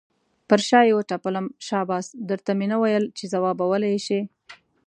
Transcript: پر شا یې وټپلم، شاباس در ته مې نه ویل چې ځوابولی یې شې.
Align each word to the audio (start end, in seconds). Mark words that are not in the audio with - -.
پر 0.47 0.59
شا 0.67 0.79
یې 0.87 0.93
وټپلم، 0.97 1.45
شاباس 1.67 2.05
در 2.29 2.39
ته 2.45 2.51
مې 2.57 2.67
نه 2.71 2.77
ویل 2.81 3.03
چې 3.17 3.23
ځوابولی 3.33 3.89
یې 3.93 3.99
شې. 4.07 4.19